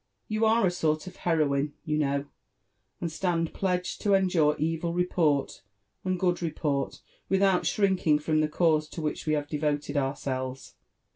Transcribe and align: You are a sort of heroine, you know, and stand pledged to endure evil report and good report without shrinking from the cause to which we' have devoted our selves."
You 0.27 0.45
are 0.45 0.65
a 0.65 0.71
sort 0.71 1.05
of 1.05 1.17
heroine, 1.17 1.73
you 1.85 1.95
know, 1.95 2.25
and 2.99 3.11
stand 3.11 3.53
pledged 3.53 4.01
to 4.01 4.15
endure 4.15 4.55
evil 4.57 4.93
report 4.93 5.61
and 6.03 6.19
good 6.19 6.41
report 6.41 7.01
without 7.29 7.67
shrinking 7.67 8.17
from 8.17 8.39
the 8.41 8.47
cause 8.47 8.87
to 8.89 9.01
which 9.03 9.27
we' 9.27 9.33
have 9.33 9.47
devoted 9.47 9.97
our 9.97 10.15
selves." 10.15 10.73